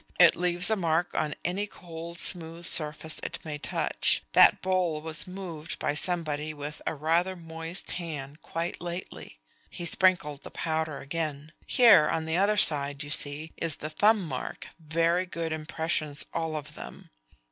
It 0.19 0.35
leaves 0.35 0.71
a 0.71 0.75
mark 0.75 1.13
on 1.13 1.35
any 1.45 1.67
cold 1.67 2.17
smooth 2.17 2.65
surface 2.65 3.19
it 3.21 3.37
may 3.45 3.59
touch. 3.59 4.23
That 4.33 4.59
bowl 4.59 4.99
was 4.99 5.27
moved 5.27 5.77
by 5.77 5.93
somebody 5.93 6.55
with 6.55 6.81
a 6.87 6.95
rather 6.95 7.35
moist 7.35 7.91
hand 7.91 8.41
quite 8.41 8.81
lately." 8.81 9.37
He 9.69 9.85
sprinkled 9.85 10.41
the 10.41 10.49
powder 10.49 10.97
again. 11.01 11.51
"Here 11.67 12.09
on 12.11 12.25
the 12.25 12.37
other 12.37 12.57
side, 12.57 13.03
you 13.03 13.11
see, 13.11 13.51
is 13.57 13.75
the 13.75 13.91
thumb 13.91 14.25
mark 14.27 14.69
very 14.79 15.27
good 15.27 15.51
impressions 15.53 16.25
all 16.33 16.55
of 16.55 16.73
them." 16.73 17.11